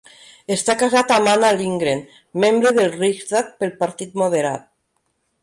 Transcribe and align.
Està 0.53 0.75
casat 0.83 1.13
amb 1.17 1.29
Anna 1.33 1.51
Lindgren, 1.59 2.01
membre 2.47 2.73
del 2.79 2.91
Riksdag 2.95 3.53
pel 3.61 3.75
partit 3.85 4.19
moderat. 4.25 4.67